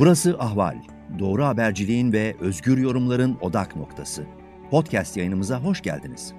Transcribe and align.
Burası 0.00 0.38
Ahval. 0.38 0.82
Doğru 1.18 1.44
haberciliğin 1.44 2.12
ve 2.12 2.36
özgür 2.40 2.78
yorumların 2.78 3.38
odak 3.40 3.76
noktası. 3.76 4.26
Podcast 4.70 5.16
yayınımıza 5.16 5.62
hoş 5.62 5.82
geldiniz. 5.82 6.34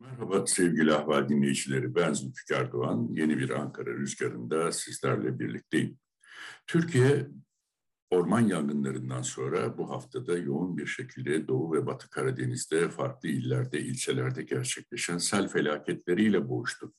Merhaba 0.00 0.46
sevgili 0.46 0.94
Ahval 0.94 1.28
dinleyicileri. 1.28 1.94
Ben 1.94 2.12
Zülfikar 2.12 2.72
Doğan. 2.72 3.08
Yeni 3.12 3.38
bir 3.38 3.50
Ankara 3.50 3.90
Rüzgarı'nda 3.90 4.72
sizlerle 4.72 5.38
birlikteyim. 5.38 5.98
Türkiye 6.66 7.26
Orman 8.10 8.40
yangınlarından 8.40 9.22
sonra 9.22 9.78
bu 9.78 9.90
haftada 9.90 10.38
yoğun 10.38 10.78
bir 10.78 10.86
şekilde 10.86 11.48
Doğu 11.48 11.72
ve 11.72 11.86
Batı 11.86 12.10
Karadeniz'de 12.10 12.88
farklı 12.88 13.28
illerde, 13.28 13.80
ilçelerde 13.80 14.42
gerçekleşen 14.42 15.18
sel 15.18 15.48
felaketleriyle 15.48 16.48
boğuştu. 16.48 16.92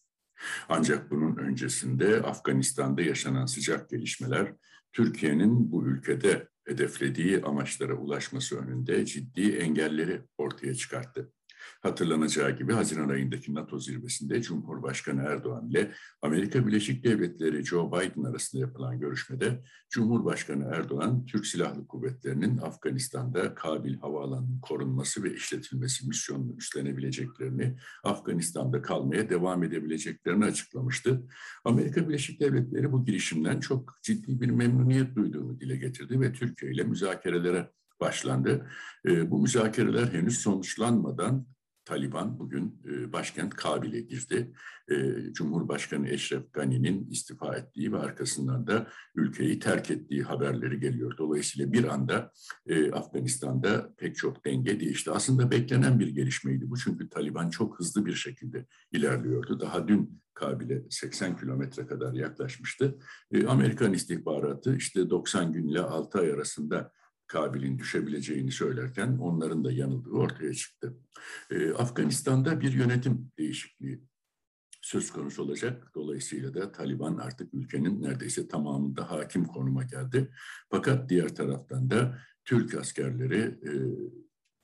Ancak 0.69 1.11
bunun 1.11 1.35
öncesinde 1.35 2.21
Afganistan'da 2.21 3.01
yaşanan 3.01 3.45
sıcak 3.45 3.89
gelişmeler 3.89 4.53
Türkiye'nin 4.93 5.71
bu 5.71 5.85
ülkede 5.85 6.47
hedeflediği 6.65 7.41
amaçlara 7.41 7.93
ulaşması 7.93 8.59
önünde 8.59 9.05
ciddi 9.05 9.51
engelleri 9.51 10.21
ortaya 10.37 10.75
çıkarttı. 10.75 11.33
Hatırlanacağı 11.81 12.57
gibi 12.57 12.73
Haziran 12.73 13.09
ayındaki 13.09 13.53
NATO 13.53 13.79
zirvesinde 13.79 14.41
Cumhurbaşkanı 14.41 15.21
Erdoğan 15.21 15.69
ile 15.69 15.91
Amerika 16.21 16.67
Birleşik 16.67 17.03
Devletleri 17.03 17.65
Joe 17.65 17.91
Biden 17.91 18.23
arasında 18.23 18.61
yapılan 18.61 18.99
görüşmede 18.99 19.63
Cumhurbaşkanı 19.89 20.63
Erdoğan, 20.63 21.25
Türk 21.25 21.45
Silahlı 21.45 21.87
Kuvvetleri'nin 21.87 22.57
Afganistan'da 22.57 23.55
Kabil 23.55 23.97
Havaalanı'nın 23.97 24.59
korunması 24.61 25.23
ve 25.23 25.33
işletilmesi 25.33 26.07
misyonunu 26.07 26.55
üstlenebileceklerini, 26.57 27.77
Afganistan'da 28.03 28.81
kalmaya 28.81 29.29
devam 29.29 29.63
edebileceklerini 29.63 30.45
açıklamıştı. 30.45 31.23
Amerika 31.65 32.09
Birleşik 32.09 32.39
Devletleri 32.39 32.91
bu 32.91 33.05
girişimden 33.05 33.59
çok 33.59 33.99
ciddi 34.03 34.41
bir 34.41 34.49
memnuniyet 34.49 35.15
duyduğunu 35.15 35.59
dile 35.59 35.75
getirdi 35.75 36.21
ve 36.21 36.33
Türkiye 36.33 36.71
ile 36.71 36.83
müzakerelere 36.83 37.69
başlandı. 38.01 38.67
E, 39.05 39.31
bu 39.31 39.41
müzakereler 39.41 40.07
henüz 40.07 40.39
sonuçlanmadan 40.39 41.45
Taliban 41.85 42.39
bugün 42.39 42.81
e, 42.85 43.13
başkent 43.13 43.55
Kabil'e 43.55 44.01
girdi. 44.01 44.53
E, 44.91 44.95
Cumhurbaşkanı 45.33 46.09
Eşref 46.09 46.53
Gani'nin 46.53 47.09
istifa 47.09 47.55
ettiği 47.55 47.93
ve 47.93 47.97
arkasından 47.97 48.67
da 48.67 48.87
ülkeyi 49.15 49.59
terk 49.59 49.91
ettiği 49.91 50.23
haberleri 50.23 50.79
geliyor. 50.79 51.17
Dolayısıyla 51.17 51.73
bir 51.73 51.83
anda 51.83 52.31
e, 52.67 52.91
Afganistan'da 52.91 53.93
pek 53.97 54.15
çok 54.15 54.45
denge 54.45 54.79
değişti. 54.79 55.11
Aslında 55.11 55.51
beklenen 55.51 55.99
bir 55.99 56.07
gelişmeydi 56.07 56.69
bu 56.69 56.77
çünkü 56.77 57.09
Taliban 57.09 57.49
çok 57.49 57.79
hızlı 57.79 58.05
bir 58.05 58.13
şekilde 58.13 58.65
ilerliyordu. 58.91 59.59
Daha 59.59 59.87
dün 59.87 60.21
Kabil'e 60.33 60.83
80 60.89 61.37
kilometre 61.37 61.87
kadar 61.87 62.13
yaklaşmıştı. 62.13 62.97
Amerikan 63.47 63.93
istihbaratı 63.93 64.75
işte 64.75 65.09
90 65.09 65.53
gün 65.53 65.67
ile 65.67 65.79
6 65.79 66.19
ay 66.19 66.31
arasında 66.31 66.91
Kabil'in 67.31 67.79
düşebileceğini 67.79 68.51
söylerken 68.51 69.17
onların 69.17 69.63
da 69.63 69.71
yanıldığı 69.71 70.09
ortaya 70.09 70.53
çıktı. 70.53 70.97
Ee, 71.51 71.71
Afganistan'da 71.71 72.61
bir 72.61 72.73
yönetim 72.73 73.31
değişikliği 73.37 74.03
söz 74.81 75.11
konusu 75.11 75.43
olacak. 75.43 75.91
Dolayısıyla 75.95 76.53
da 76.53 76.71
Taliban 76.71 77.17
artık 77.17 77.53
ülkenin 77.53 78.03
neredeyse 78.03 78.47
tamamında 78.47 79.11
hakim 79.11 79.45
konuma 79.45 79.83
geldi. 79.83 80.31
Fakat 80.69 81.09
diğer 81.09 81.35
taraftan 81.35 81.89
da 81.89 82.17
Türk 82.45 82.75
askerleri 82.75 83.41
e, 83.41 83.71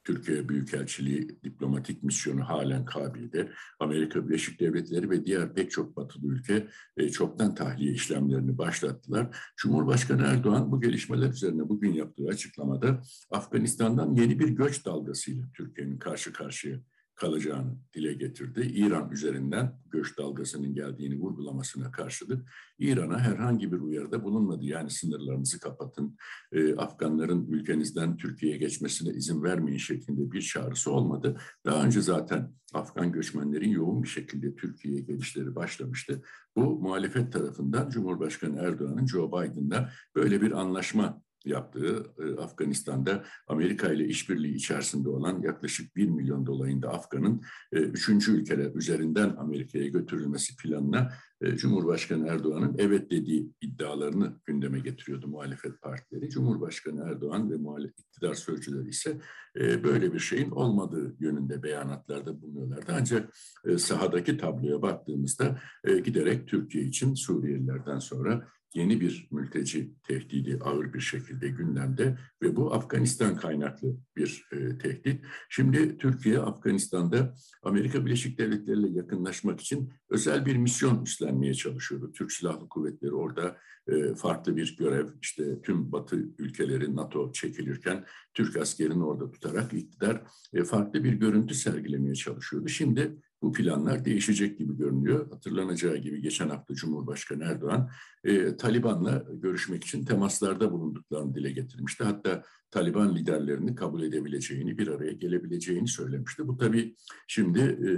Türkiye 0.07 0.49
Büyükelçiliği 0.49 1.39
diplomatik 1.43 2.03
misyonu 2.03 2.49
halen 2.49 2.85
Kabil'de. 2.85 3.51
Amerika 3.79 4.27
Birleşik 4.27 4.59
Devletleri 4.59 5.09
ve 5.09 5.25
diğer 5.25 5.53
pek 5.53 5.71
çok 5.71 5.97
batılı 5.97 6.33
ülke 6.33 6.67
e, 6.97 7.09
çoktan 7.09 7.55
tahliye 7.55 7.91
işlemlerini 7.91 8.57
başlattılar. 8.57 9.37
Cumhurbaşkanı 9.57 10.21
Erdoğan 10.21 10.71
bu 10.71 10.81
gelişmeler 10.81 11.29
üzerine 11.29 11.69
bugün 11.69 11.93
yaptığı 11.93 12.27
açıklamada 12.27 13.01
Afganistan'dan 13.31 14.15
yeni 14.15 14.39
bir 14.39 14.49
göç 14.49 14.85
dalgasıyla 14.85 15.43
Türkiye'nin 15.53 15.97
karşı 15.97 16.33
karşıya 16.33 16.79
kalacağını 17.17 17.77
dile 17.93 18.13
getirdi. 18.13 18.61
İran 18.73 19.11
üzerinden 19.11 19.79
göç 19.89 20.17
dalgasının 20.17 20.73
geldiğini 20.73 21.19
vurgulamasına 21.19 21.91
karşılık 21.91 22.49
İran'a 22.79 23.19
herhangi 23.19 23.71
bir 23.71 23.79
uyarıda 23.79 24.23
bulunmadı. 24.23 24.65
Yani 24.65 24.89
sınırlarınızı 24.89 25.59
kapatın, 25.59 26.17
e, 26.51 26.75
Afganların 26.75 27.47
ülkenizden 27.47 28.17
Türkiye'ye 28.17 28.57
geçmesine 28.57 29.13
izin 29.13 29.43
vermeyin 29.43 29.77
şeklinde 29.77 30.31
bir 30.31 30.41
çağrısı 30.41 30.91
olmadı. 30.91 31.37
Daha 31.65 31.85
önce 31.85 32.01
zaten 32.01 32.53
Afgan 32.73 33.11
göçmenlerin 33.11 33.69
yoğun 33.69 34.03
bir 34.03 34.07
şekilde 34.07 34.55
Türkiye'ye 34.55 35.01
gelişleri 35.01 35.55
başlamıştı. 35.55 36.21
Bu 36.55 36.79
muhalefet 36.79 37.33
tarafından 37.33 37.89
Cumhurbaşkanı 37.89 38.59
Erdoğan'ın 38.59 39.07
Joe 39.07 39.27
Biden'la 39.27 39.91
böyle 40.15 40.41
bir 40.41 40.51
anlaşma 40.51 41.21
yaptığı 41.47 42.05
e, 42.19 42.41
Afganistan'da 42.41 43.23
Amerika 43.47 43.93
ile 43.93 44.05
işbirliği 44.05 44.55
içerisinde 44.55 45.09
olan 45.09 45.41
yaklaşık 45.41 45.95
1 45.95 46.07
milyon 46.07 46.45
dolayında 46.45 46.93
Afgan'ın 46.93 47.41
e, 47.71 47.77
üçüncü 47.77 48.31
ülkeler 48.31 48.75
üzerinden 48.75 49.35
Amerika'ya 49.37 49.87
götürülmesi 49.87 50.55
planına 50.57 51.11
e, 51.41 51.55
Cumhurbaşkanı 51.55 52.27
Erdoğan'ın 52.27 52.75
evet 52.77 53.11
dediği 53.11 53.51
iddialarını 53.61 54.39
gündeme 54.45 54.79
getiriyordu 54.79 55.27
muhalefet 55.27 55.81
partileri. 55.81 56.29
Cumhurbaşkanı 56.29 57.03
Erdoğan 57.03 57.51
ve 57.51 57.57
muhalefet 57.57 57.99
iktidar 57.99 58.33
sözcüleri 58.33 58.89
ise 58.89 59.17
e, 59.59 59.83
böyle 59.83 60.13
bir 60.13 60.19
şeyin 60.19 60.51
olmadığı 60.51 61.15
yönünde 61.19 61.63
beyanatlarda 61.63 62.41
bulunuyorlardı. 62.41 62.91
Ancak 62.99 63.33
e, 63.65 63.77
sahadaki 63.77 64.37
tabloya 64.37 64.81
baktığımızda 64.81 65.59
e, 65.83 65.99
giderek 65.99 66.47
Türkiye 66.47 66.83
için 66.83 67.13
Suriyelilerden 67.13 67.99
sonra 67.99 68.47
yeni 68.77 69.01
bir 69.01 69.27
mülteci 69.31 69.93
tehdidi 70.03 70.59
ağır 70.61 70.93
bir 70.93 70.99
şekilde 70.99 71.47
gündemde 71.47 72.17
ve 72.41 72.55
bu 72.55 72.73
Afganistan 72.73 73.37
kaynaklı 73.37 73.97
bir 74.15 74.47
e, 74.51 74.77
tehdit. 74.77 75.25
Şimdi 75.49 75.97
Türkiye 75.97 76.39
Afganistan'da 76.39 77.35
Amerika 77.63 78.05
Birleşik 78.05 78.39
Devletleri 78.39 78.79
ile 78.79 78.89
yakınlaşmak 78.89 79.61
için 79.61 79.93
özel 80.09 80.45
bir 80.45 80.55
misyon 80.55 81.03
üstlenmeye 81.03 81.53
çalışıyordu. 81.53 82.11
Türk 82.11 82.31
Silahlı 82.31 82.69
Kuvvetleri 82.69 83.13
orada 83.13 83.57
e, 83.87 84.15
farklı 84.15 84.57
bir 84.57 84.77
görev 84.77 85.07
işte 85.21 85.61
tüm 85.61 85.91
Batı 85.91 86.15
ülkeleri 86.37 86.95
NATO 86.95 87.31
çekilirken 87.31 88.05
Türk 88.33 88.57
askerini 88.57 89.03
orada 89.03 89.31
tutarak 89.31 89.73
iktidar 89.73 90.21
e, 90.53 90.63
farklı 90.63 91.03
bir 91.03 91.13
görüntü 91.13 91.55
sergilemeye 91.55 92.15
çalışıyordu. 92.15 92.67
Şimdi 92.67 93.17
bu 93.41 93.51
planlar 93.51 94.05
değişecek 94.05 94.57
gibi 94.57 94.77
görünüyor. 94.77 95.31
Hatırlanacağı 95.31 95.97
gibi 95.97 96.21
geçen 96.21 96.49
hafta 96.49 96.73
Cumhurbaşkanı 96.73 97.43
Erdoğan 97.43 97.89
e, 98.23 98.57
Taliban'la 98.57 99.25
görüşmek 99.33 99.83
için 99.83 100.05
temaslarda 100.05 100.71
bulunduklarını 100.71 101.35
dile 101.35 101.51
getirmişti. 101.51 102.03
Hatta 102.03 102.43
Taliban 102.71 103.15
liderlerini 103.15 103.75
kabul 103.75 104.03
edebileceğini, 104.03 104.77
bir 104.77 104.87
araya 104.87 105.11
gelebileceğini 105.11 105.87
söylemişti. 105.87 106.47
Bu 106.47 106.57
tabii 106.57 106.95
şimdi 107.27 107.59
e, 107.59 107.89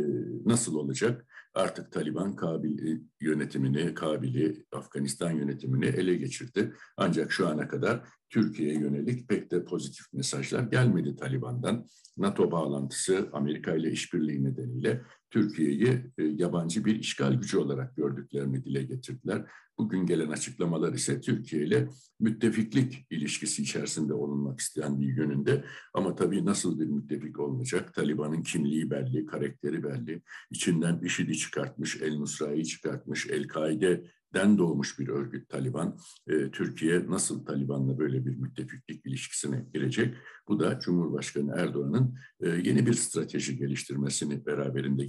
nasıl 0.50 0.76
olacak? 0.76 1.26
Artık 1.54 1.92
Taliban 1.92 2.36
Kabil 2.36 2.88
e, 2.88 3.02
yönetimini, 3.22 3.94
Kabil'i, 3.94 4.66
Afganistan 4.72 5.32
yönetimini 5.32 5.86
ele 5.86 6.16
geçirdi. 6.16 6.74
Ancak 6.98 7.32
şu 7.32 7.48
ana 7.48 7.68
kadar 7.68 8.08
Türkiye'ye 8.30 8.80
yönelik 8.80 9.30
pek 9.30 9.52
de 9.52 9.66
pozitif 9.66 10.14
mesajlar 10.14 10.64
gelmedi 10.64 11.16
Taliban'dan. 11.16 11.86
NATO 12.18 12.52
bağlantısı 12.52 13.30
Amerika 13.34 13.76
ile 13.76 13.92
işbirliği 13.92 14.44
nedeniyle 14.44 15.02
Türkiye'yi 15.30 16.12
e, 16.18 16.24
yabancı 16.24 16.86
bir 16.86 17.00
işgal 17.00 17.34
gücü 17.34 17.58
olarak 17.58 17.96
gördüklerini 17.96 18.66
dile 18.66 18.84
getirdiler. 18.84 19.46
Bugün 19.78 20.06
gelen 20.06 20.30
açıklamalar 20.30 20.94
ise 20.94 21.22
Türkiye 21.22 21.66
ile 21.66 21.90
müttefiklik 22.20 23.08
ilişkisi 23.10 23.62
içerisinde 23.62 24.14
olunmak 24.14 24.60
istendiği 24.60 25.10
yönünde. 25.10 25.66
Ama 25.94 26.16
tabii 26.16 26.46
nasıl 26.46 26.80
bir 26.80 26.86
müttefik 26.86 27.40
olmayacak? 27.40 27.94
Taliban'ın 27.94 28.44
kimliği 28.44 28.90
belli, 28.92 29.26
karakteri 29.26 29.84
belli. 29.84 30.22
İçinden 30.52 31.00
IŞİD'i 31.00 31.38
çıkartmış, 31.38 32.02
El 32.02 32.18
Nusra'yı 32.18 32.64
çıkartmış, 32.64 33.28
El-Kaide 33.28 34.04
den 34.34 34.58
doğmuş 34.58 35.00
bir 35.00 35.08
örgüt 35.08 35.50
Taliban. 35.50 36.00
E, 36.28 36.52
Türkiye 36.52 37.06
nasıl 37.08 37.46
Taliban'la 37.46 37.98
böyle 37.98 38.26
bir 38.26 38.36
müttefiklik 38.36 39.06
ilişkisine 39.06 39.66
girecek? 39.74 40.16
Bu 40.48 40.60
da 40.60 40.80
Cumhurbaşkanı 40.80 41.54
Erdoğan'ın 41.58 42.18
e, 42.42 42.50
yeni 42.50 42.86
bir 42.86 42.94
strateji 42.94 43.58
geliştirmesini 43.58 44.46
beraberinde 44.46 45.06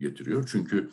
getiriyor. 0.00 0.48
Çünkü 0.52 0.90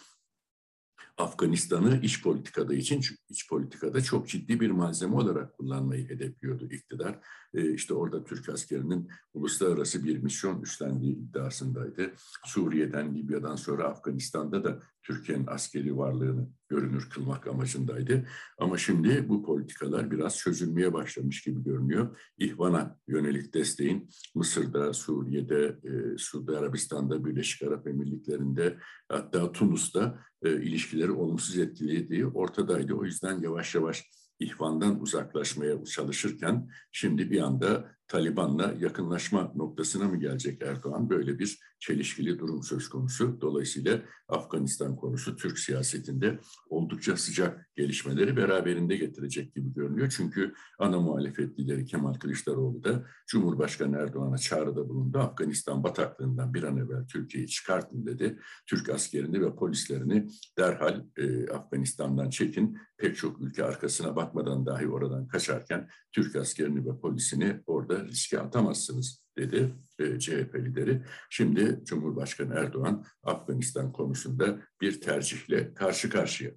Afganistan'ı 1.18 2.00
iç 2.04 2.24
politikada 2.24 2.74
için 2.74 3.02
iç 3.30 3.50
politikada 3.50 4.02
çok 4.02 4.28
ciddi 4.28 4.60
bir 4.60 4.72
malzeme 4.72 5.16
olarak 5.16 5.58
kullanmayı 5.58 6.10
hedefliyordu 6.10 6.66
iktidar. 6.66 7.20
E, 7.54 7.74
işte 7.74 7.94
orada 7.94 8.24
Türk 8.24 8.50
askerinin 8.50 9.10
uluslararası 9.34 10.04
bir 10.04 10.18
misyon 10.18 10.62
üstlendiği 10.62 11.16
iddiasındaydı. 11.16 12.14
Suriye'den, 12.46 13.16
Libya'dan 13.16 13.56
sonra 13.56 13.84
Afganistan'da 13.84 14.64
da 14.64 14.80
Türkiye'nin 15.04 15.48
askeri 15.48 15.98
varlığını 15.98 16.50
görünür 16.70 17.10
kılmak 17.10 17.48
amacındaydı. 17.48 18.28
Ama 18.58 18.78
şimdi 18.78 19.30
bu 19.30 19.44
politikalar 19.44 20.12
biraz 20.12 20.38
çözülmeye 20.38 20.94
başlamış 20.94 21.42
gibi 21.42 21.64
görünüyor. 21.64 22.18
İhvan'a 22.38 23.00
yönelik 23.08 23.54
desteğin 23.54 24.10
Mısır'da, 24.36 24.94
Suriye'de, 24.94 25.80
e, 25.84 26.18
Suudi 26.18 26.58
Arabistan'da, 26.58 27.26
Birleşik 27.26 27.68
Arap 27.68 27.88
Emirlikleri'nde 27.88 28.78
hatta 29.10 29.52
Tunus'ta 29.52 30.20
e, 30.44 30.62
ilişkileri 30.62 31.12
olumsuz 31.12 31.58
etkilediği 31.58 32.26
ortadaydı. 32.26 32.94
O 32.94 33.06
yüzden 33.06 33.42
yavaş 33.42 33.76
yavaş 33.76 34.10
ihvandan 34.40 35.02
uzaklaşmaya 35.02 35.86
çalışırken 35.86 36.70
şimdi 36.92 37.32
bir 37.32 37.42
anda 37.42 37.92
Taliban'la 38.12 38.74
yakınlaşma 38.80 39.52
noktasına 39.56 40.08
mı 40.08 40.20
gelecek 40.20 40.62
Erdoğan? 40.62 41.10
Böyle 41.10 41.40
bir 41.40 41.60
çelişkili 41.80 42.40
durum 42.40 42.64
söz 42.64 42.90
konusu. 42.90 43.42
Dolayısıyla 43.42 44.02
Afganistan 44.28 44.96
konusu 44.96 45.36
Türk 45.36 45.60
siyasetinde 45.60 46.40
oldukça 46.70 47.18
sıcak 47.18 47.70
gelişmeleri 47.76 48.38
beraberinde 48.38 48.98
getirecek 48.98 49.56
gibi 49.56 49.74
görünüyor. 49.74 50.14
Çünkü 50.18 50.54
ana 50.80 51.00
muhalefet 51.00 51.60
lideri 51.60 51.86
Kemal 51.86 52.14
Kılıçdaroğlu 52.14 52.84
da 52.84 53.06
Cumhurbaşkanı 53.28 53.98
Erdoğan'a 53.98 54.38
çağrıda 54.38 54.90
bulundu. 54.90 55.20
Afganistan 55.20 55.84
bataklığından 55.84 56.54
bir 56.54 56.64
an 56.64 56.78
evvel 56.78 57.08
Türkiye'yi 57.08 57.48
çıkartın 57.48 58.06
dedi. 58.06 58.40
Türk 58.68 58.90
askerini 58.90 59.42
ve 59.42 59.56
polislerini 59.56 60.28
derhal 60.58 61.04
e, 61.18 61.48
Afganistan'dan 61.48 62.30
çekin. 62.30 62.78
Pek 62.98 63.18
çok 63.18 63.42
ülke 63.42 63.64
arkasına 63.64 64.16
bakmadan 64.16 64.66
dahi 64.66 64.88
oradan 64.88 65.28
kaçarken 65.28 65.90
Türk 66.12 66.36
askerini 66.36 66.86
ve 66.86 67.00
polisini 67.00 67.62
orada 67.68 68.01
riske 68.08 68.40
atamazsınız 68.40 69.24
dedi 69.38 69.74
e, 70.00 70.20
CHP 70.20 70.56
lideri. 70.56 71.04
Şimdi 71.30 71.82
Cumhurbaşkanı 71.86 72.54
Erdoğan 72.54 73.06
Afganistan 73.24 73.92
konusunda 73.92 74.60
bir 74.82 75.02
tercihle 75.02 75.74
karşı 75.74 76.10
karşıya. 76.10 76.52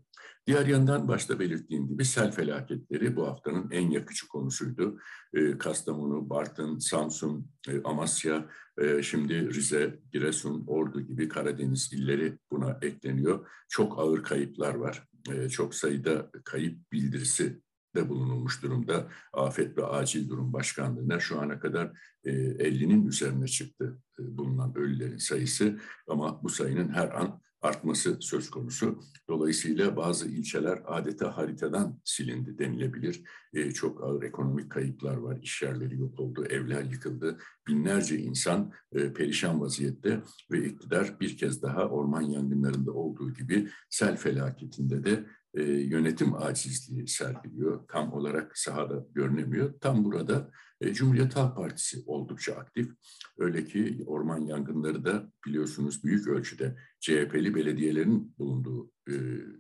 Diğer 0.47 0.67
yandan 0.67 1.09
başta 1.09 1.39
belirttiğim 1.39 1.89
gibi 1.89 2.05
sel 2.05 2.33
felaketleri 2.33 3.17
bu 3.17 3.27
haftanın 3.27 3.71
en 3.71 3.91
yakıcı 3.91 4.29
konusuydu. 4.29 4.99
E, 5.35 5.59
Kastamonu, 5.59 6.31
Bartın, 6.31 6.79
Samsun, 6.79 7.51
e, 7.69 7.83
Amasya, 7.83 8.49
e, 8.79 9.03
şimdi 9.03 9.55
Rize, 9.55 10.01
Giresun, 10.13 10.65
Ordu 10.67 11.01
gibi 11.01 11.29
Karadeniz 11.29 11.93
illeri 11.93 12.39
buna 12.51 12.79
ekleniyor. 12.83 13.49
Çok 13.69 13.99
ağır 13.99 14.23
kayıplar 14.23 14.75
var. 14.75 15.09
E, 15.33 15.49
çok 15.49 15.75
sayıda 15.75 16.31
kayıp 16.45 16.93
bildirisi 16.93 17.61
de 17.95 18.09
bulunulmuş 18.09 18.63
durumda. 18.63 19.09
Afet 19.33 19.79
ve 19.79 19.87
Acil 19.87 20.29
Durum 20.29 20.53
Başkanlığı'na 20.53 21.21
şu 21.21 21.41
ana 21.41 21.59
kadar 21.59 21.93
50'nin 22.25 23.07
üzerine 23.07 23.47
çıktı 23.47 23.99
bulunan 24.19 24.75
ölülerin 24.75 25.19
sayısı 25.19 25.79
ama 26.09 26.43
bu 26.43 26.49
sayının 26.49 26.89
her 26.89 27.09
an 27.21 27.41
artması 27.65 28.17
söz 28.21 28.51
konusu. 28.51 29.01
Dolayısıyla 29.29 29.97
bazı 29.97 30.29
ilçeler 30.29 30.83
adeta 30.87 31.37
haritadan 31.37 32.01
silindi 32.05 32.59
denilebilir. 32.59 33.23
E, 33.53 33.73
çok 33.73 34.05
ağır 34.05 34.23
ekonomik 34.23 34.71
kayıplar 34.71 35.17
var, 35.17 35.39
iş 35.43 35.63
yerleri 35.63 35.99
yok 35.99 36.21
oldu, 36.21 36.45
evler 36.45 36.85
yıkıldı. 36.85 37.39
Binlerce 37.69 38.19
insan 38.19 38.73
e, 38.93 39.13
perişan 39.13 39.61
vaziyette 39.61 40.23
ve 40.51 40.65
iktidar 40.65 41.21
bir 41.21 41.37
kez 41.37 41.63
daha 41.63 41.89
orman 41.89 42.23
yangınlarında 42.23 42.93
olduğu 42.93 43.35
gibi 43.35 43.69
sel 43.91 44.17
felaketinde 44.17 45.05
de 45.05 45.27
e, 45.55 45.63
yönetim 45.63 46.35
acizliği 46.35 47.09
sergiliyor. 47.09 47.89
Tam 47.89 48.13
olarak 48.13 48.59
sahada 48.59 49.07
görünemiyor. 49.15 49.75
Tam 49.81 50.05
burada 50.05 50.51
e, 50.81 50.95
Cumhuriyet 50.95 51.37
Halk 51.37 51.57
Partisi 51.57 52.03
oldukça 52.07 52.55
aktif. 52.55 52.91
Öyle 53.39 53.65
ki 53.65 54.05
orman 54.07 54.41
yangınları 54.41 55.05
da 55.05 55.33
biliyorsunuz 55.47 56.05
büyük 56.05 56.29
ölçüde 56.29 56.77
CHP'li 57.05 57.55
belediyelerin 57.55 58.35
bulunduğu 58.39 58.91
e, 59.09 59.13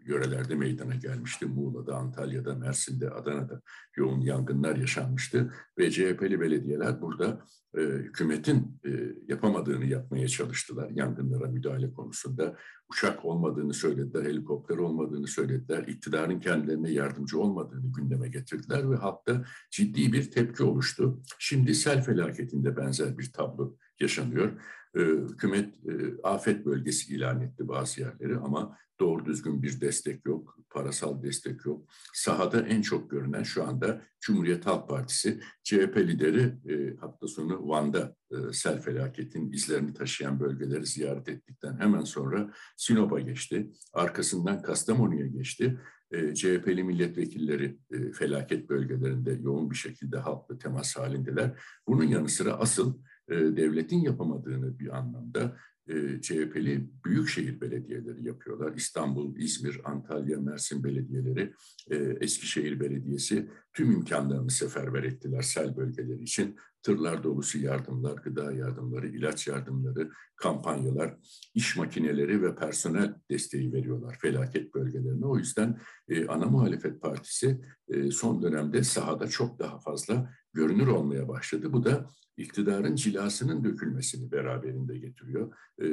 yörelerde 0.05 0.55
meydana 0.55 0.94
gelmişti. 0.94 1.46
Muğla'da, 1.46 1.96
Antalya'da, 1.96 2.55
Mersin'de, 2.55 3.11
Adana'da 3.11 3.62
yoğun 3.96 4.20
yangınlar 4.20 4.76
yaşanmıştı. 4.76 5.55
Ve 5.79 5.91
CHP'li 5.91 6.41
belediyeler 6.41 7.00
burada 7.00 7.41
e, 7.76 7.81
hükümetin 7.81 8.81
e, 8.87 8.91
yapamadığını 9.29 9.85
yapmaya 9.85 10.29
çalıştılar 10.29 10.91
yangınlara 10.91 11.46
müdahale 11.46 11.93
konusunda. 11.93 12.56
Uçak 12.91 13.25
olmadığını 13.25 13.75
söylediler, 13.75 14.25
helikopter 14.25 14.76
olmadığını 14.76 15.26
söylediler, 15.26 15.85
iktidarın 15.88 16.40
kendilerine 16.40 16.90
yardımcı 16.90 17.40
olmadığını 17.40 17.93
gündeme 17.93 18.29
getirdiler 18.29 18.90
ve 18.90 18.97
halkta 18.97 19.44
ciddi 19.70 20.12
bir 20.12 20.31
tepki 20.31 20.62
oluştu. 20.62 21.23
Şimdi 21.38 21.75
sel 21.75 22.02
felaketinde 22.02 22.76
benzer 22.76 23.19
bir 23.19 23.32
tablo 23.32 23.76
yaşanıyor. 24.00 24.52
E, 24.96 25.00
hükümet 25.00 25.75
afet 26.23 26.67
bölgesi 26.67 27.14
ilan 27.14 27.41
etti 27.41 27.69
bazı 27.69 28.00
yerleri 28.00 28.37
ama 28.37 28.79
doğru 29.00 29.25
düzgün 29.26 29.62
bir 29.62 29.81
destek 29.81 30.26
yok, 30.26 30.58
parasal 30.70 31.23
destek 31.23 31.67
yok. 31.67 31.88
Sahada 32.12 32.61
en 32.61 32.82
çok 32.82 33.11
görünen 33.11 33.43
şu 33.43 33.64
anda 33.64 34.02
Cumhuriyet 34.20 34.67
Halk 34.67 34.88
Partisi, 34.88 35.41
CHP 35.62 35.96
lideri 35.96 36.55
e, 36.69 36.96
hafta 36.96 37.26
sonu 37.26 37.69
Van'da 37.69 38.17
e, 38.31 38.52
sel 38.52 38.81
felaketin 38.81 39.52
izlerini 39.52 39.94
taşıyan 39.94 40.40
bölgeleri 40.40 40.87
ziyaret 40.87 41.29
ettikten 41.29 41.81
hemen 41.81 42.05
sonra 42.05 42.52
Sinop'a 42.76 43.20
geçti, 43.20 43.70
arkasından 43.93 44.62
Kastamonu'ya 44.62 45.26
geçti. 45.26 45.81
E, 46.11 46.35
CHP'li 46.35 46.85
milletvekilleri 46.85 47.79
e, 47.90 48.12
felaket 48.12 48.69
bölgelerinde 48.69 49.38
yoğun 49.43 49.70
bir 49.70 49.76
şekilde 49.76 50.19
halkla 50.19 50.58
temas 50.58 50.97
halindeler. 50.97 51.61
Bunun 51.88 52.05
yanı 52.05 52.29
sıra 52.29 52.52
asıl 52.52 52.99
e, 53.29 53.35
devletin 53.35 54.00
yapamadığını 54.00 54.79
bir 54.79 54.97
anlamda 54.99 55.56
e, 55.88 56.21
CHP'li 56.21 56.91
büyükşehir 57.05 57.61
belediyeleri 57.61 58.26
yapıyorlar. 58.26 58.75
İstanbul, 58.76 59.37
İzmir, 59.37 59.81
Antalya, 59.85 60.41
Mersin 60.41 60.85
belediyeleri, 60.85 61.53
e, 61.91 61.97
Eskişehir 61.97 62.81
Belediyesi 62.81 63.49
tüm 63.73 63.91
imkanlarını 63.91 64.50
seferber 64.50 65.03
ettiler 65.03 65.43
sel 65.43 65.76
bölgeleri 65.76 66.23
için. 66.23 66.56
Tırlar 66.85 67.25
dolusu 67.25 67.59
yardımlar, 67.59 68.17
gıda 68.17 68.53
yardımları, 68.53 69.09
ilaç 69.09 69.47
yardımları, 69.47 70.11
kampanyalar, 70.37 71.17
iş 71.55 71.77
makineleri 71.77 72.43
ve 72.43 72.55
personel 72.55 73.15
desteği 73.31 73.73
veriyorlar 73.73 74.19
felaket 74.21 74.75
bölgelerine. 74.75 75.27
O 75.27 75.39
yüzden 75.39 75.81
e, 76.09 76.27
ana 76.27 76.47
muhalefet 76.47 77.01
partisi 77.01 77.61
e, 77.89 78.11
son 78.11 78.43
dönemde 78.43 78.85
sahada 78.85 79.27
çok 79.27 79.59
daha 79.59 79.79
fazla 79.79 80.31
görünür 80.53 80.87
olmaya 80.87 81.29
başladı. 81.29 81.73
Bu 81.73 81.85
da 81.85 82.11
iktidarın 82.37 82.95
cilasının 82.95 83.65
dökülmesini 83.65 84.33
beraberinde 84.33 84.99
getiriyor. 84.99 85.55
E, 85.83 85.87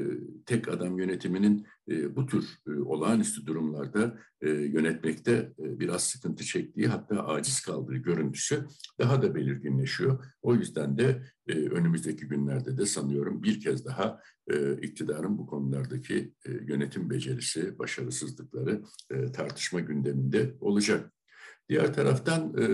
tek 0.45 0.67
adam 0.67 0.97
yönetiminin 0.97 1.67
e, 1.89 2.15
bu 2.15 2.25
tür 2.25 2.45
e, 2.67 2.71
olağanüstü 2.71 3.45
durumlarda 3.45 4.17
e, 4.41 4.49
yönetmekte 4.49 5.53
e, 5.59 5.79
biraz 5.79 6.03
sıkıntı 6.03 6.43
çektiği 6.43 6.87
hatta 6.87 7.27
aciz 7.27 7.61
kaldığı 7.61 7.95
görüntüsü 7.95 8.65
daha 8.99 9.21
da 9.21 9.35
belirginleşiyor. 9.35 10.25
O 10.41 10.55
yüzden 10.55 10.80
de 10.97 11.23
e, 11.47 11.53
önümüzdeki 11.53 12.27
günlerde 12.27 12.77
de 12.77 12.85
sanıyorum 12.85 13.43
bir 13.43 13.61
kez 13.61 13.85
daha 13.85 14.21
e, 14.47 14.73
iktidarın 14.73 15.37
bu 15.37 15.47
konulardaki 15.47 16.33
e, 16.45 16.51
yönetim 16.51 17.09
becerisi, 17.09 17.79
başarısızlıkları 17.79 18.81
e, 19.09 19.31
tartışma 19.31 19.79
gündeminde 19.79 20.55
olacak. 20.59 21.13
Diğer 21.69 21.93
taraftan 21.93 22.57
e, 22.57 22.65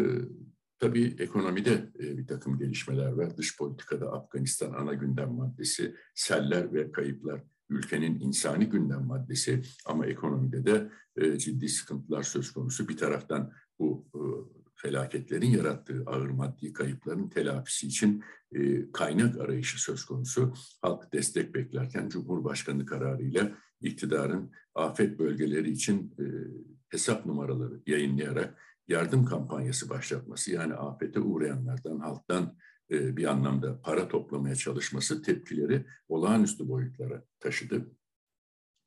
Tabii 0.80 1.16
ekonomide 1.20 1.92
e, 2.00 2.18
bir 2.18 2.28
takım 2.28 2.58
gelişmeler 2.58 3.12
var. 3.12 3.38
Dış 3.38 3.58
politikada 3.58 4.12
Afganistan 4.12 4.74
ana 4.74 4.94
gündem 4.94 5.32
maddesi, 5.32 5.96
seller 6.16 6.74
ve 6.74 6.92
kayıplar 6.92 7.44
ülkenin 7.70 8.20
insani 8.20 8.66
gündem 8.66 9.06
maddesi 9.06 9.62
ama 9.86 10.06
ekonomide 10.06 10.66
de 10.66 10.90
e, 11.16 11.38
ciddi 11.38 11.70
sıkıntılar 11.70 12.24
söz 12.24 12.52
konusu. 12.52 12.90
Bir 12.90 12.98
taraftan 12.98 13.52
bu 13.80 14.08
e, 14.16 14.20
felaketlerin 14.78 15.50
yarattığı 15.50 16.04
ağır 16.06 16.30
maddi 16.30 16.74
kayıpların 16.74 17.30
telafisi 17.30 17.88
için 17.88 18.24
kaynak 18.94 19.38
arayışı 19.38 19.82
söz 19.82 20.06
konusu. 20.06 20.54
Halk 20.82 21.14
destek 21.14 21.56
beklerken 21.56 22.10
Cumhurbaşkanı 22.10 22.86
kararıyla 22.86 23.52
iktidarın 23.82 24.52
afet 24.76 25.20
bölgeleri 25.20 25.72
için 25.72 26.16
hesap 26.90 27.26
numaraları 27.26 27.82
yayınlayarak 27.88 28.58
yardım 28.88 29.26
kampanyası 29.26 29.90
başlatması 29.90 30.52
yani 30.52 30.74
afete 30.74 31.20
uğrayanlardan, 31.20 32.00
halktan 32.00 32.58
e, 32.92 33.18
bir 33.18 33.26
anlamda 33.26 33.82
para 33.82 34.08
toplamaya 34.08 34.56
çalışması 34.56 35.22
tepkileri 35.22 35.86
olağanüstü 36.08 36.68
boyutlara 36.68 37.24
taşıdı. 37.40 37.92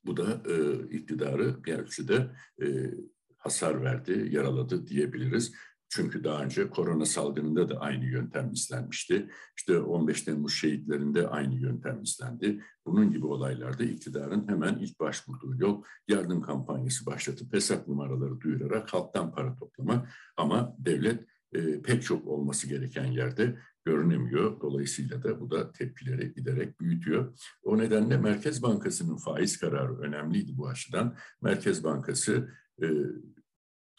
Bu 0.05 0.17
da 0.17 0.43
e, 0.49 0.87
iktidarı 0.89 1.63
bir 1.63 1.73
ölçüde 1.73 2.31
e, 2.61 2.91
hasar 3.37 3.83
verdi, 3.83 4.27
yaraladı 4.31 4.87
diyebiliriz. 4.87 5.53
Çünkü 5.93 6.23
daha 6.23 6.43
önce 6.43 6.69
korona 6.69 7.05
salgınında 7.05 7.69
da 7.69 7.79
aynı 7.79 8.05
yöntem 8.05 8.51
izlenmişti. 8.51 9.29
İşte 9.57 9.79
15 9.79 10.21
Temmuz 10.21 10.53
şehitlerinde 10.53 11.27
aynı 11.27 11.55
yöntem 11.55 12.01
izlendi. 12.03 12.63
Bunun 12.85 13.11
gibi 13.11 13.25
olaylarda 13.25 13.83
iktidarın 13.83 14.47
hemen 14.47 14.75
ilk 14.75 14.99
başvurduğu 14.99 15.55
yol 15.57 15.83
yardım 16.07 16.41
kampanyası 16.41 17.05
başlatıp 17.05 17.53
hesap 17.53 17.87
numaraları 17.87 18.41
duyurarak 18.41 18.93
halktan 18.93 19.31
para 19.31 19.55
toplamak. 19.55 20.09
Ama 20.37 20.75
devlet 20.79 21.25
e, 21.53 21.81
pek 21.81 22.03
çok 22.03 22.27
olması 22.27 22.67
gereken 22.67 23.05
yerde 23.05 23.59
görünemiyor. 23.85 24.61
Dolayısıyla 24.61 25.23
da 25.23 25.39
bu 25.39 25.51
da 25.51 25.71
tepkileri 25.71 26.33
giderek 26.33 26.79
büyütüyor. 26.79 27.33
O 27.63 27.77
nedenle 27.77 28.17
Merkez 28.17 28.63
Bankası'nın 28.63 29.17
faiz 29.17 29.57
kararı 29.57 29.97
önemliydi 29.99 30.57
bu 30.57 30.67
açıdan. 30.67 31.15
Merkez 31.41 31.83
Bankası 31.83 32.49
e, 32.81 32.87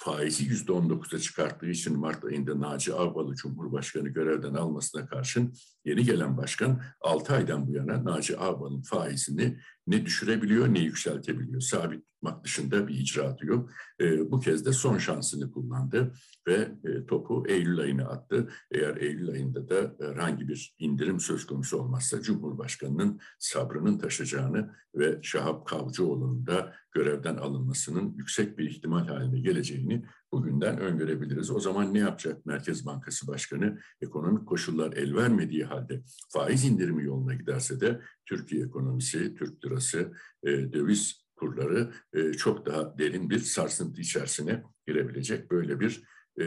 faizi 0.05 0.45
yüzde 0.45 0.73
on 0.73 0.91
dokuza 0.91 1.19
çıkarttığı 1.19 1.67
için 1.67 1.99
Mart 1.99 2.25
ayında 2.25 2.61
Naci 2.61 2.95
Ağbal'ı 2.95 3.35
Cumhurbaşkanı 3.35 4.09
görevden 4.09 4.55
almasına 4.55 5.07
karşın 5.07 5.55
yeni 5.85 6.05
gelen 6.05 6.37
başkan 6.37 6.83
altı 7.01 7.35
aydan 7.35 7.67
bu 7.67 7.73
yana 7.73 8.05
Naci 8.05 8.39
Ağbal'ın 8.39 8.83
faizini 8.83 9.59
ne 9.87 10.07
düşürebiliyor 10.07 10.75
ne 10.75 10.81
yükseltebiliyor. 10.81 11.61
Sabit 11.61 12.05
tutmak 12.23 12.45
dışında 12.45 12.89
bir 12.89 12.95
icraatı 12.95 13.47
yok. 13.47 13.71
E, 14.01 14.31
bu 14.31 14.41
kez 14.41 14.67
de 14.67 14.73
son 14.73 14.99
şansını 14.99 15.53
kullandı 15.53 16.13
ve 16.49 16.73
e, 16.85 17.07
topu 17.07 17.45
Eylül 17.49 17.81
ayına 17.81 18.05
attı. 18.05 18.49
Eğer 18.71 18.97
Eylül 18.97 19.31
ayında 19.31 19.69
da 19.69 19.97
herhangi 20.01 20.49
bir 20.49 20.75
indirim 20.79 21.21
söz 21.21 21.47
konusu 21.47 21.79
olmazsa 21.79 22.23
Cumhurbaşkanı'nın 22.23 23.21
sabrının 23.39 23.99
taşacağını 23.99 24.71
ve 24.95 25.19
Şahap 25.23 25.67
Kavcıoğlu'nun 25.67 26.47
da 26.47 26.75
görevden 26.93 27.37
alınmasının 27.37 28.15
yüksek 28.17 28.59
bir 28.59 28.71
ihtimal 28.71 29.07
haline 29.07 29.41
geleceğini 29.41 30.05
bugünden 30.33 30.79
öngörebiliriz. 30.79 31.51
O 31.51 31.61
zaman 31.61 31.95
ne 31.95 31.99
yapacak 31.99 32.47
Merkez 32.47 32.87
Bankası 32.87 33.27
Başkanı? 33.27 33.79
Ekonomik 34.01 34.47
koşullar 34.47 34.93
el 34.93 35.15
vermediği 35.15 35.65
halde 35.65 36.03
faiz 36.29 36.65
indirimi 36.65 37.05
yoluna 37.05 37.35
giderse 37.35 37.81
de 37.81 38.01
Türkiye 38.27 38.65
ekonomisi, 38.65 39.35
Türk 39.35 39.65
lirası, 39.65 40.13
e, 40.43 40.73
döviz 40.73 41.22
kurları 41.43 41.93
e, 42.13 42.33
çok 42.33 42.67
daha 42.67 42.99
derin 42.99 43.31
bir 43.31 43.39
sarsıntı 43.39 44.01
içerisine 44.01 44.63
girebilecek 44.87 45.51
böyle 45.51 45.81
bir 45.81 46.03
e, 46.41 46.45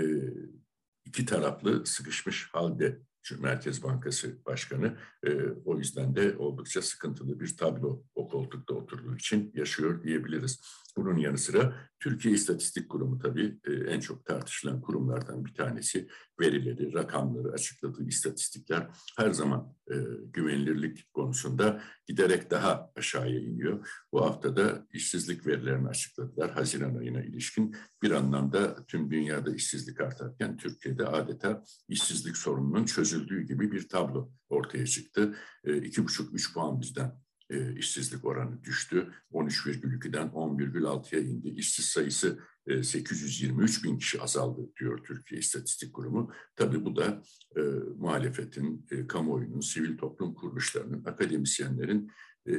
iki 1.06 1.26
taraflı 1.26 1.86
sıkışmış 1.86 2.50
halde 2.54 3.00
Merkez 3.40 3.84
Bankası 3.84 4.46
Başkanı. 4.46 4.98
E, 5.24 5.30
o 5.66 5.78
yüzden 5.78 6.16
de 6.16 6.38
oldukça 6.38 6.82
sıkıntılı 6.82 7.40
bir 7.40 7.58
tablo 7.58 8.04
o 8.16 8.28
koltukta 8.28 8.74
oturduğu 8.74 9.16
için 9.16 9.52
yaşıyor 9.56 10.04
diyebiliriz. 10.04 10.62
Bunun 10.98 11.18
yanı 11.18 11.38
sıra 11.38 11.90
Türkiye 12.00 12.34
İstatistik 12.34 12.90
Kurumu 12.90 13.20
tabii 13.20 13.60
e, 13.68 13.74
en 13.74 14.00
çok 14.00 14.26
tartışılan 14.26 14.82
kurumlardan 14.82 15.46
bir 15.46 15.54
tanesi. 15.54 16.08
Verileri, 16.40 16.94
rakamları 16.94 17.52
açıkladığı 17.52 18.08
istatistikler 18.08 18.88
her 19.18 19.32
zaman 19.32 19.76
e, 19.92 19.96
güvenilirlik 20.34 21.14
konusunda 21.14 21.82
giderek 22.08 22.52
daha 22.52 22.92
aşağıya 22.96 23.40
iniyor. 23.40 23.88
Bu 24.12 24.26
hafta 24.26 24.56
da 24.56 24.88
işsizlik 24.94 25.48
verilerini 25.48 25.88
açıkladılar 25.88 26.52
Haziran 26.52 26.96
ayına 26.96 27.24
ilişkin. 27.24 27.76
Bir 28.04 28.12
anlamda 28.12 28.86
tüm 28.86 29.12
dünyada 29.12 29.56
işsizlik 29.56 30.02
artarken 30.02 30.58
Türkiye'de 30.58 31.08
adeta 31.08 31.64
işsizlik 31.90 32.38
sorununun 32.38 32.86
çözüldüğü 32.86 33.42
gibi 33.42 33.72
bir 33.72 33.90
tablo 33.90 34.32
ortaya 34.50 34.86
çıktı. 34.86 35.36
E, 35.64 35.78
iki 35.78 36.04
buçuk, 36.04 36.36
üç 36.36 36.54
puan 36.54 36.82
bizden 36.82 37.25
e, 37.50 37.76
işsizlik 37.76 38.26
oranı 38.26 38.64
düştü. 38.64 39.14
13,2'den 39.34 40.28
10,6'ya 40.28 41.22
indi. 41.22 41.50
İşsiz 41.50 41.86
sayısı 41.86 42.40
e, 42.68 42.84
823 42.84 43.84
bin 43.84 43.98
kişi 43.98 44.22
azaldı 44.22 44.70
diyor 44.80 45.04
Türkiye 45.04 45.40
İstatistik 45.40 45.94
Kurumu. 45.94 46.32
Tabii 46.56 46.86
bu 46.86 46.96
da 46.96 47.22
e, 47.58 47.62
muhalefetin, 47.98 48.86
e, 48.92 49.08
kamuoyunun, 49.08 49.60
sivil 49.60 49.98
toplum 49.98 50.34
kuruluşlarının, 50.34 51.04
akademisyenlerin 51.06 52.12
e, 52.46 52.54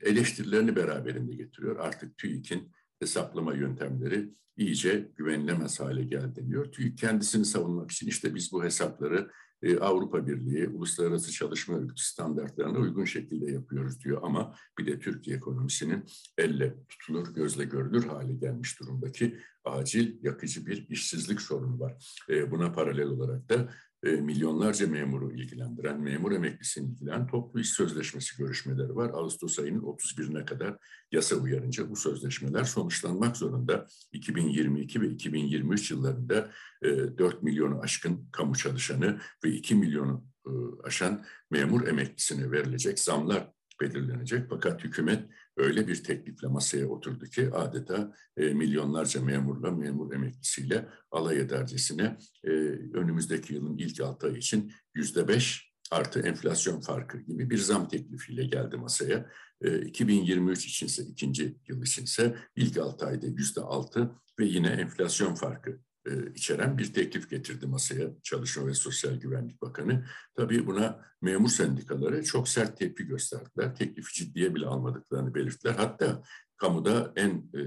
eleştirilerini 0.00 0.76
beraberinde 0.76 1.34
getiriyor. 1.34 1.76
Artık 1.76 2.18
TÜİK'in 2.18 2.72
hesaplama 2.98 3.54
yöntemleri 3.54 4.30
iyice 4.56 5.10
güvenilemez 5.16 5.80
hale 5.80 6.04
geldi 6.04 6.36
deniyor. 6.36 6.72
TÜİK 6.72 6.98
kendisini 6.98 7.44
savunmak 7.44 7.90
için 7.90 8.06
işte 8.06 8.34
biz 8.34 8.52
bu 8.52 8.64
hesapları 8.64 9.30
e, 9.64 9.78
Avrupa 9.78 10.26
Birliği, 10.26 10.68
Uluslararası 10.68 11.32
Çalışma 11.32 11.76
Örgütü 11.76 12.02
standartlarına 12.02 12.78
uygun 12.78 13.04
şekilde 13.04 13.52
yapıyoruz 13.52 14.04
diyor. 14.04 14.20
Ama 14.22 14.54
bir 14.78 14.86
de 14.86 14.98
Türkiye 14.98 15.36
ekonomisinin 15.36 16.04
elle 16.38 16.74
tutulur, 16.88 17.34
gözle 17.34 17.64
görülür 17.64 18.04
hale 18.04 18.32
gelmiş 18.32 18.80
durumdaki 18.80 19.38
acil, 19.64 20.24
yakıcı 20.24 20.66
bir 20.66 20.88
işsizlik 20.88 21.40
sorunu 21.40 21.80
var. 21.80 22.16
E, 22.28 22.50
buna 22.50 22.72
paralel 22.72 23.06
olarak 23.06 23.48
da 23.48 23.68
e, 24.04 24.10
milyonlarca 24.10 24.86
memuru 24.86 25.32
ilgilendiren, 25.32 26.00
memur 26.00 26.32
emeklisini 26.32 26.92
ilgilen 26.92 27.26
toplu 27.26 27.60
iş 27.60 27.70
sözleşmesi 27.70 28.36
görüşmeleri 28.36 28.96
var. 28.96 29.10
Ağustos 29.10 29.58
ayının 29.58 29.82
31'ine 29.82 30.44
kadar 30.44 30.76
yasa 31.12 31.36
uyarınca 31.36 31.90
bu 31.90 31.96
sözleşmeler 31.96 32.64
sonuçlanmak 32.64 33.36
zorunda. 33.36 33.86
2022 34.12 35.00
ve 35.00 35.08
2023 35.08 35.90
yıllarında 35.90 36.50
4 36.82 37.42
milyonu 37.42 37.80
aşkın 37.80 38.28
kamu 38.32 38.54
çalışanı 38.54 39.20
ve 39.44 39.50
2 39.50 39.74
milyonu 39.74 40.24
e, 40.46 40.50
aşan 40.84 41.24
memur 41.50 41.86
emeklisine 41.86 42.50
verilecek 42.50 42.98
zamlar 42.98 43.52
belirlenecek. 43.80 44.48
Fakat 44.50 44.84
hükümet 44.84 45.28
öyle 45.56 45.88
bir 45.88 46.04
teklifle 46.04 46.48
masaya 46.48 46.88
oturdu 46.88 47.24
ki 47.24 47.50
adeta 47.50 48.14
e, 48.36 48.54
milyonlarca 48.54 49.22
memurla, 49.22 49.70
memur 49.70 50.14
emeklisiyle 50.14 50.88
alay 51.10 51.40
edercesine 51.40 52.16
e, 52.44 52.50
önümüzdeki 52.94 53.54
yılın 53.54 53.78
ilk 53.78 54.00
altı 54.00 54.26
ay 54.26 54.38
için 54.38 54.72
yüzde 54.94 55.28
beş 55.28 55.74
artı 55.90 56.20
enflasyon 56.20 56.80
farkı 56.80 57.18
gibi 57.18 57.50
bir 57.50 57.58
zam 57.58 57.88
teklifiyle 57.88 58.44
geldi 58.44 58.76
masaya. 58.76 59.30
E, 59.62 59.80
2023 59.80 60.66
içinse 60.66 61.02
ikinci 61.02 61.56
yıl 61.68 61.82
içinse 61.82 62.36
ilk 62.56 62.78
altı 62.78 63.06
ayda 63.06 63.26
yüzde 63.26 63.60
altı 63.60 64.10
ve 64.38 64.44
yine 64.44 64.68
enflasyon 64.68 65.34
farkı 65.34 65.80
e, 66.06 66.32
içeren 66.34 66.78
bir 66.78 66.94
teklif 66.94 67.30
getirdi 67.30 67.66
masaya 67.66 68.10
Çalışma 68.22 68.66
ve 68.66 68.74
Sosyal 68.74 69.14
Güvenlik 69.14 69.62
Bakanı. 69.62 70.04
Tabii 70.34 70.66
buna 70.66 71.00
memur 71.22 71.48
sendikaları 71.48 72.24
çok 72.24 72.48
sert 72.48 72.78
tepki 72.78 73.04
gösterdiler. 73.04 73.76
Teklifi 73.76 74.14
ciddiye 74.14 74.54
bile 74.54 74.66
almadıklarını 74.66 75.34
belirttiler. 75.34 75.74
Hatta 75.74 76.22
kamuda 76.56 77.12
en 77.16 77.30
e, 77.30 77.60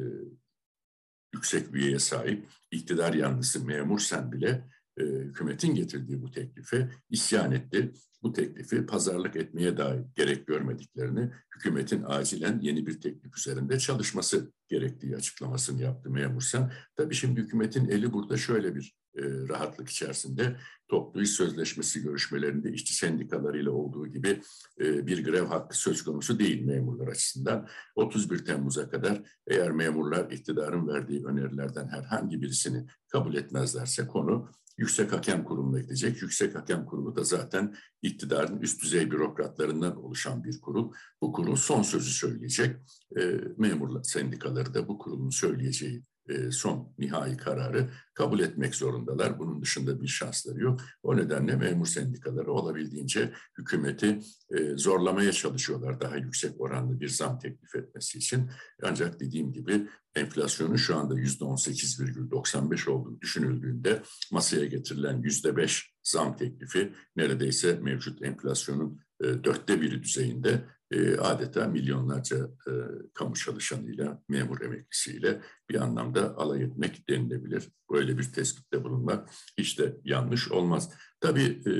yüksek 1.33 1.75
üyeye 1.75 1.99
sahip 1.99 2.47
iktidar 2.71 3.13
yanlısı 3.13 3.65
memur 3.65 3.99
sen 3.99 4.31
bile 4.31 4.67
e, 4.97 5.03
hükümetin 5.03 5.75
getirdiği 5.75 6.21
bu 6.21 6.31
teklife 6.31 6.89
isyan 7.09 7.51
etti. 7.51 7.93
Bu 8.23 8.33
teklifi 8.33 8.85
pazarlık 8.85 9.35
etmeye 9.35 9.77
dair 9.77 10.01
gerek 10.15 10.47
görmediklerini, 10.47 11.31
hükümetin 11.55 12.03
acilen 12.03 12.59
yeni 12.61 12.87
bir 12.87 13.01
teklif 13.01 13.37
üzerinde 13.37 13.79
çalışması 13.79 14.51
gerektiği 14.67 15.15
açıklamasını 15.15 15.81
yaptı 15.81 16.09
memur 16.09 16.41
sen. 16.41 16.71
Tabii 16.95 17.15
şimdi 17.15 17.41
hükümetin 17.41 17.89
eli 17.89 18.13
burada 18.13 18.37
şöyle 18.37 18.75
bir 18.75 18.95
e, 19.17 19.47
rahatlık 19.49 19.89
içerisinde 19.89 20.55
toplu 20.87 21.21
iş 21.21 21.29
sözleşmesi 21.29 22.03
görüşmelerinde 22.03 22.71
işçi 22.71 22.95
sendikalarıyla 22.95 23.71
olduğu 23.71 24.07
gibi 24.07 24.41
e, 24.79 25.07
bir 25.07 25.23
grev 25.23 25.45
hakkı 25.45 25.77
söz 25.77 26.03
konusu 26.03 26.39
değil 26.39 26.65
memurlar 26.65 27.07
açısından. 27.07 27.67
31 27.95 28.45
Temmuz'a 28.45 28.89
kadar 28.89 29.21
eğer 29.47 29.71
memurlar 29.71 30.31
iktidarın 30.31 30.87
verdiği 30.87 31.25
önerilerden 31.25 31.87
herhangi 31.87 32.41
birisini 32.41 32.85
kabul 33.07 33.35
etmezlerse 33.35 34.07
konu 34.07 34.49
Yüksek 34.77 35.13
Hakem 35.13 35.43
Kurulu'na 35.43 35.79
gidecek. 35.79 36.21
Yüksek 36.21 36.55
Hakem 36.55 36.85
Kurulu 36.85 37.15
da 37.15 37.23
zaten 37.23 37.75
iktidarın 38.01 38.59
üst 38.59 38.83
düzey 38.83 39.11
bürokratlarından 39.11 40.03
oluşan 40.03 40.43
bir 40.43 40.61
kurul. 40.61 40.93
Bu 41.21 41.31
kurul 41.31 41.55
son 41.55 41.81
sözü 41.81 42.11
söyleyecek. 42.11 42.75
E, 43.17 43.21
memurlar 43.57 44.03
sendikaları 44.03 44.73
da 44.73 44.87
bu 44.87 44.97
kurulun 44.97 45.29
söyleyeceği 45.29 46.03
son 46.51 46.93
nihai 46.97 47.37
kararı 47.37 47.89
kabul 48.13 48.39
etmek 48.39 48.75
zorundalar. 48.75 49.39
Bunun 49.39 49.61
dışında 49.61 50.01
bir 50.01 50.07
şansları 50.07 50.59
yok. 50.59 50.81
O 51.03 51.17
nedenle 51.17 51.55
memur 51.55 51.85
sendikaları 51.85 52.51
olabildiğince 52.51 53.33
hükümeti 53.57 54.19
e, 54.51 54.77
zorlamaya 54.77 55.31
çalışıyorlar 55.31 56.01
daha 56.01 56.17
yüksek 56.17 56.61
oranlı 56.61 56.99
bir 56.99 57.09
zam 57.09 57.39
teklif 57.39 57.75
etmesi 57.75 58.17
için. 58.17 58.49
Ancak 58.83 59.19
dediğim 59.19 59.53
gibi 59.53 59.87
enflasyonun 60.15 60.75
şu 60.75 60.95
anda 60.95 61.19
yüzde 61.19 61.45
18,95 61.45 62.89
olduğu 62.89 63.21
düşünüldüğünde 63.21 64.01
masaya 64.31 64.65
getirilen 64.65 65.21
yüzde 65.21 65.57
beş 65.57 65.93
zam 66.03 66.37
teklifi 66.37 66.93
neredeyse 67.15 67.79
mevcut 67.81 68.21
enflasyonun 68.21 68.99
e, 69.23 69.43
dörtte 69.43 69.81
biri 69.81 70.03
düzeyinde 70.03 70.65
e, 70.91 71.17
adeta 71.17 71.67
milyonlarca 71.67 72.37
e, 72.67 72.71
kamu 73.13 73.35
çalışanıyla, 73.35 74.23
memur 74.29 74.61
emeklisiyle 74.61 75.41
bir 75.69 75.75
anlamda 75.75 76.37
alay 76.37 76.63
etmek 76.63 77.09
denilebilir. 77.09 77.69
Böyle 77.91 78.17
bir 78.17 78.23
tespitte 78.23 78.83
bulunmak 78.83 79.29
hiç 79.57 79.79
de 79.79 79.97
yanlış 80.03 80.51
olmaz. 80.51 80.89
Tabii 81.19 81.61
e, 81.65 81.71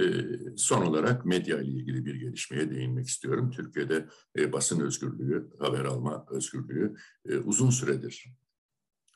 son 0.58 0.86
olarak 0.86 1.26
medya 1.26 1.62
ile 1.62 1.72
ilgili 1.72 2.06
bir 2.06 2.16
gelişmeye 2.16 2.72
değinmek 2.72 3.08
istiyorum. 3.08 3.52
Türkiye'de 3.52 4.08
e, 4.38 4.54
basın 4.54 4.80
özgürlüğü, 4.80 5.50
haber 5.60 5.86
alma 5.86 6.26
özgürlüğü 6.32 6.96
e, 7.30 7.38
uzun 7.38 7.70
süredir 7.70 8.34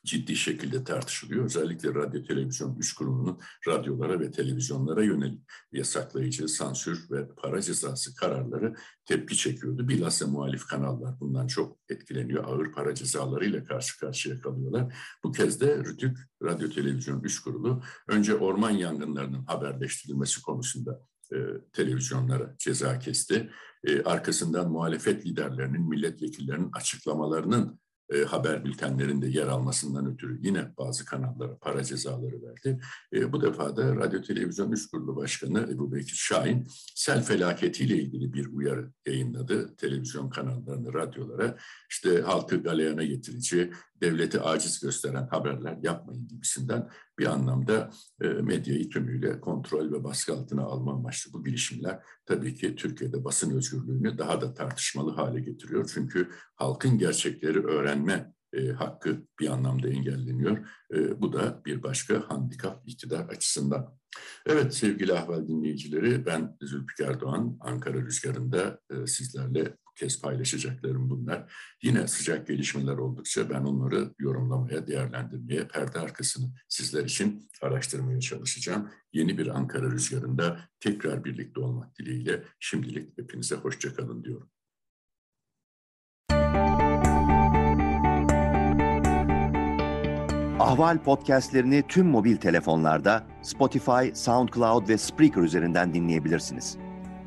ciddi 0.05 0.35
şekilde 0.35 0.83
tartışılıyor. 0.83 1.45
Özellikle 1.45 1.93
radyo 1.93 2.23
televizyon 2.23 2.75
üst 2.75 2.95
kurumunun 2.95 3.39
radyolara 3.67 4.19
ve 4.19 4.31
televizyonlara 4.31 5.03
yönelik 5.03 5.41
yasaklayıcı, 5.71 6.47
sansür 6.47 7.11
ve 7.11 7.27
para 7.27 7.61
cezası 7.61 8.15
kararları 8.15 8.75
tepki 9.05 9.37
çekiyordu. 9.37 9.87
Bilhassa 9.87 10.27
muhalif 10.27 10.65
kanallar 10.67 11.19
bundan 11.19 11.47
çok 11.47 11.77
etkileniyor. 11.89 12.43
Ağır 12.43 12.71
para 12.71 12.95
cezalarıyla 12.95 13.63
karşı 13.63 13.99
karşıya 13.99 14.41
kalıyorlar. 14.41 14.95
Bu 15.23 15.31
kez 15.31 15.61
de 15.61 15.83
RTÜK 15.83 16.17
Radyo 16.43 16.69
Televizyon 16.69 17.23
Üst 17.23 17.43
Kurulu 17.43 17.83
önce 18.07 18.35
orman 18.35 18.71
yangınlarının 18.71 19.45
haberleştirilmesi 19.45 20.41
konusunda 20.41 20.99
e, 21.33 21.37
televizyonlara 21.73 22.55
ceza 22.57 22.99
kesti. 22.99 23.49
E, 23.83 24.03
arkasından 24.03 24.71
muhalefet 24.71 25.25
liderlerinin, 25.25 25.89
milletvekillerinin 25.89 26.69
açıklamalarının 26.73 27.79
e, 28.11 28.23
haber 28.23 28.65
bültenlerinde 28.65 29.27
yer 29.27 29.47
almasından 29.47 30.13
ötürü 30.13 30.39
yine 30.41 30.77
bazı 30.77 31.05
kanallara 31.05 31.57
para 31.57 31.83
cezaları 31.83 32.41
verdi. 32.43 32.79
E, 33.13 33.31
bu 33.31 33.41
defa 33.41 33.75
da 33.77 33.95
Radyo 33.95 34.21
Televizyon 34.21 34.71
Üst 34.71 34.91
Kurulu 34.91 35.15
Başkanı 35.15 35.67
Ebu 35.71 35.91
Bekir 35.93 36.15
Şahin 36.15 36.67
sel 36.95 37.23
felaketiyle 37.23 37.95
ilgili 37.95 38.33
bir 38.33 38.47
uyarı 38.47 38.91
yayınladı 39.05 39.75
televizyon 39.75 40.29
kanallarını, 40.29 40.93
radyolara. 40.93 41.57
İşte 41.89 42.21
halkı 42.21 42.63
galeyana 42.63 43.03
getirici, 43.03 43.71
devleti 44.01 44.41
aciz 44.41 44.79
gösteren 44.79 45.27
haberler 45.27 45.77
yapmayın 45.81 46.27
gibisinden 46.27 46.89
bir 47.21 47.25
anlamda 47.25 47.91
e, 48.21 48.27
medyayı 48.27 48.89
tümüyle 48.89 49.39
kontrol 49.39 49.91
ve 49.91 50.03
baskı 50.03 50.33
altına 50.33 50.63
alma 50.63 50.93
amaçlı 50.93 51.33
bu 51.33 51.43
girişimler 51.43 51.99
tabii 52.25 52.55
ki 52.55 52.75
Türkiye'de 52.75 53.23
basın 53.23 53.57
özgürlüğünü 53.57 54.17
daha 54.17 54.41
da 54.41 54.53
tartışmalı 54.53 55.11
hale 55.11 55.39
getiriyor. 55.39 55.89
Çünkü 55.93 56.29
halkın 56.55 56.97
gerçekleri 56.97 57.59
öğrenme 57.65 58.33
e, 58.53 58.67
hakkı 58.67 59.27
bir 59.39 59.47
anlamda 59.47 59.87
engelleniyor. 59.87 60.67
E, 60.93 61.21
bu 61.21 61.33
da 61.33 61.61
bir 61.65 61.83
başka 61.83 62.29
handikap 62.29 62.89
iktidar 62.89 63.29
açısından. 63.29 63.97
Evet 64.45 64.73
sevgili 64.73 65.13
ahval 65.13 65.47
dinleyicileri 65.47 66.25
ben 66.25 66.57
Zülfikar 66.61 67.21
Doğan 67.21 67.57
Ankara 67.59 68.01
Rüzgarı'nda 68.01 68.79
e, 68.89 69.07
sizlerle 69.07 69.77
kez 70.01 70.21
paylaşacaklarım 70.21 71.09
bunlar. 71.09 71.53
Yine 71.83 72.07
sıcak 72.07 72.47
gelişmeler 72.47 72.97
oldukça 72.97 73.49
ben 73.49 73.61
onları 73.61 74.13
yorumlamaya, 74.19 74.87
değerlendirmeye, 74.87 75.67
perde 75.67 75.99
arkasını 75.99 76.45
sizler 76.67 77.05
için 77.05 77.49
araştırmaya 77.61 78.19
çalışacağım. 78.19 78.89
Yeni 79.13 79.37
bir 79.37 79.47
Ankara 79.47 79.91
Rüzgarı'nda 79.91 80.59
tekrar 80.79 81.23
birlikte 81.23 81.59
olmak 81.59 81.99
dileğiyle 81.99 82.43
şimdilik 82.59 83.17
hepinize 83.17 83.55
hoşçakalın 83.55 84.23
diyorum. 84.23 84.49
Ahval 90.59 91.03
podcastlerini 91.03 91.83
tüm 91.87 92.07
mobil 92.07 92.37
telefonlarda 92.37 93.27
Spotify, 93.41 94.13
SoundCloud 94.13 94.89
ve 94.89 94.97
Spreaker 94.97 95.41
üzerinden 95.41 95.93
dinleyebilirsiniz. 95.93 96.77